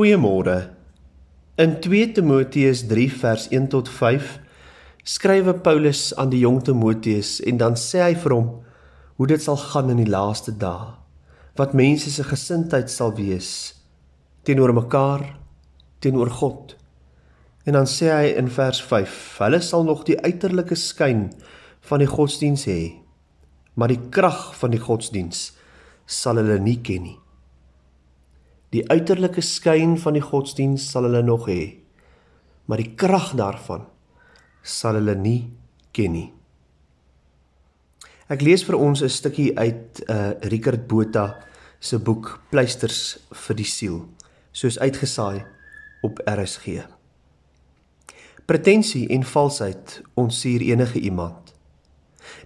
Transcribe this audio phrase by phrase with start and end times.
[0.00, 0.70] Goeiemôre.
[1.58, 4.38] In 2 Timoteus 3 vers 1 tot 5
[5.04, 8.48] skrywe Paulus aan die jong Timoteus en dan sê hy vir hom
[9.20, 10.94] hoe dit sal gaan in die laaste dae.
[11.60, 13.52] Wat mense se gesindheid sal wees
[14.48, 15.26] teenoor mekaar,
[16.00, 16.78] teenoor God.
[17.68, 21.26] En dan sê hy in vers 5: Hulle sal nog die uiterlike skyn
[21.92, 22.82] van die godsdiens hê,
[23.76, 25.50] maar die krag van die godsdiens
[26.08, 27.18] sal hulle nie ken nie.
[28.70, 31.80] Die uiterlike skyn van die godsdiens sal hulle nog hê,
[32.70, 33.88] maar die krag daarvan
[34.62, 35.50] sal hulle nie
[35.96, 36.28] ken nie.
[38.30, 41.42] Ek lees vir ons 'n stukkie uit uh Richard Botha
[41.80, 44.06] se boek Pleisters vir die siel,
[44.52, 45.44] soos uitgesaai
[46.02, 46.86] op RSG.
[48.46, 51.54] Pretensie en valsheid ontsier enige iemand.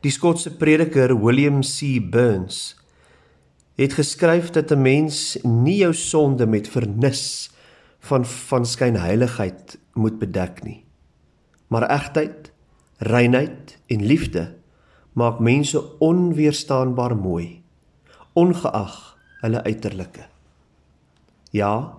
[0.00, 1.98] Die Skotse prediker William C.
[2.10, 2.76] Burns
[3.74, 7.50] het geskryf dat 'n mens nie jou sonde met vernis
[7.98, 10.84] van van skynheiligheid moet bedek nie.
[11.66, 12.52] Maar egtheid,
[12.96, 14.54] reinheid en liefde
[15.12, 17.62] maak mense onweerstaanbaar mooi,
[18.32, 20.26] ongeag hulle uiterlike.
[21.50, 21.98] Ja,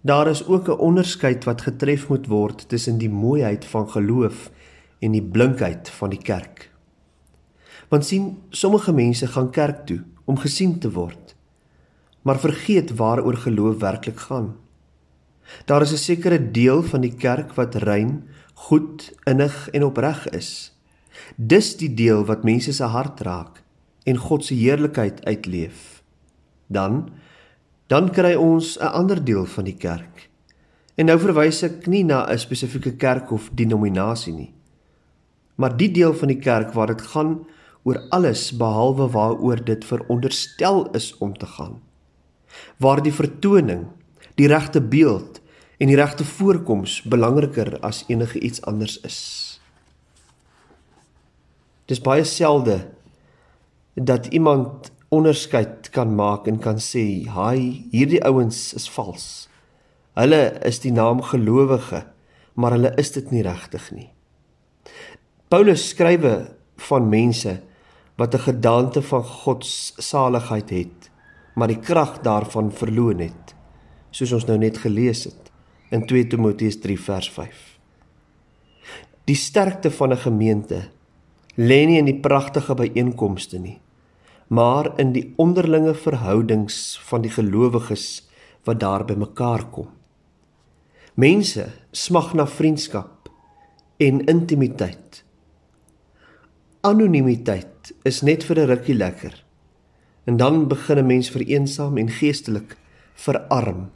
[0.00, 4.50] daar is ook 'n onderskeid wat getref moet word tussen die mooiheid van geloof
[4.98, 6.70] en die blinkheid van die kerk.
[7.88, 11.34] Want sien, sommige mense gaan kerk toe om gesien te word,
[12.22, 14.54] maar vergeet waaroor geloof werklik gaan.
[15.64, 20.72] Daar is 'n sekere deel van die kerk wat rein, goed, innig en opreg is.
[21.36, 23.62] Dis die deel wat mense se hart raak
[24.04, 26.02] en God se heerlikheid uitleef.
[26.66, 27.08] Dan
[27.86, 30.30] dan kry ons 'n ander deel van die kerk.
[30.94, 34.54] En nou verwys ek nie na 'n spesifieke kerk of denominasie nie,
[35.54, 37.46] maar die deel van die kerk waar dit gaan
[37.84, 41.80] oor alles behalwe waaroor dit veronderstel is om te gaan.
[42.80, 43.86] Waar die vertoning,
[44.40, 45.40] die regte beeld
[45.78, 49.20] en die regte voorkoms belangriker as enige iets anders is.
[51.90, 52.78] Dis baie selde
[53.94, 59.48] dat iemand onderskeid kan maak en kan sê, "Haai, hierdie ouens is vals.
[60.14, 62.06] Hulle is die naam gelowige,
[62.54, 64.10] maar hulle is dit nie regtig nie."
[65.48, 67.60] Paulus skrywe van mense
[68.16, 71.10] wat 'n gedagte van God se saligheid het,
[71.54, 73.54] maar die krag daarvan verloon het,
[74.10, 75.50] soos ons nou net gelees het
[75.90, 77.78] in 2 Timoteus 3 vers 5.
[79.24, 80.88] Die sterkte van 'n gemeente
[81.56, 83.80] lê nie in die pragtige byeenkomste nie,
[84.46, 88.28] maar in die onderlinge verhoudings van die gelowiges
[88.64, 89.88] wat daar bymekaar kom.
[91.14, 93.28] Mense smag na vriendskap
[93.96, 95.24] en intimiteit.
[96.80, 99.44] Anonimiteit is net vir 'n rukkie lekker.
[100.24, 102.76] En dan begin 'n mens vereensaam en geestelik
[103.14, 103.90] verarm.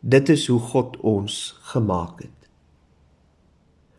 [0.00, 2.38] Dit is hoe God ons gemaak het.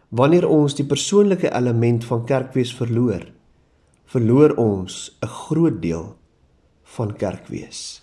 [0.09, 3.31] Wanneer ons die persoonlike element van kerkwees verloor,
[4.05, 6.15] verloor ons 'n groot deel
[6.83, 8.01] van kerkwees.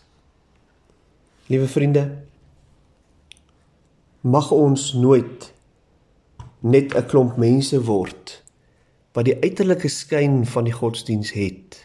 [1.47, 2.22] Liewe vriende,
[4.21, 5.53] mag ons nooit
[6.61, 8.43] net 'n klomp mense word
[9.16, 11.78] wat die uiterlike skyn van die godsdiens het,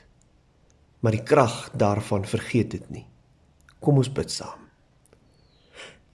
[1.02, 3.06] maar die krag daarvan vergeet het nie.
[3.82, 4.62] Kom ons bid saam.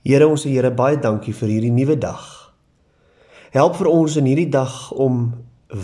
[0.04, 2.24] Here ons Here, baie dankie vir hierdie nuwe dag.
[3.54, 5.28] Help vir ons in hierdie dag om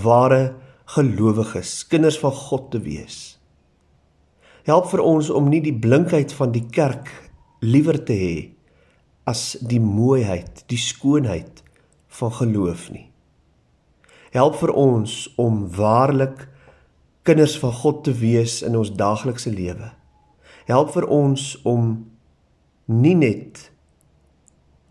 [0.03, 0.55] ware
[0.95, 3.37] gelowiges, kinders van God te wees.
[4.67, 7.11] Help vir ons om nie die blinkheid van die kerk
[7.63, 8.35] liewer te hê
[9.27, 11.61] as die mooiheid, die skoonheid
[12.19, 13.06] van geloof nie.
[14.33, 16.47] Help vir ons om waarlik
[17.27, 19.91] kinders van God te wees in ons daaglikse lewe.
[20.67, 21.89] Help vir ons om
[22.87, 23.67] nie net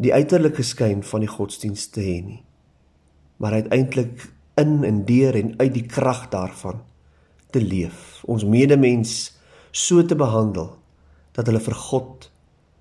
[0.01, 2.43] die uiterlike skyn van die godsdienst te hê nie,
[3.41, 4.27] maar uiteindelik
[4.61, 6.83] in en deur en uit die krag daarvan
[7.53, 8.21] te leef.
[8.29, 9.37] Ons medemens
[9.73, 10.75] so te behandel
[11.37, 12.29] dat hulle vir God,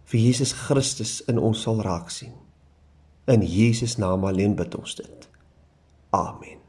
[0.07, 2.35] vir Jesus Christus in ons sal raak sien.
[3.31, 5.29] In Jesus naam alleen bid ons dit.
[6.15, 6.64] Amen.